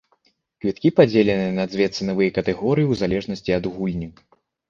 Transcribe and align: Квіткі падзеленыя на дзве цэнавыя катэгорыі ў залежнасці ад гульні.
Квіткі 0.63 0.89
падзеленыя 0.99 1.51
на 1.57 1.65
дзве 1.73 1.85
цэнавыя 1.97 2.33
катэгорыі 2.39 2.87
ў 2.91 3.01
залежнасці 3.05 3.51
ад 3.59 3.65
гульні. 3.77 4.09